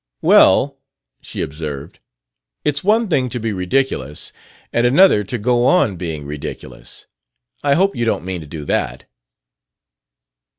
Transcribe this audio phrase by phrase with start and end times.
[0.23, 0.79] "Well,"
[1.21, 1.99] she observed,
[2.65, 4.33] "it's one thing to be ridiculous
[4.73, 7.05] and another to go on being ridiculous.
[7.63, 9.03] I hope you don't mean to do that?"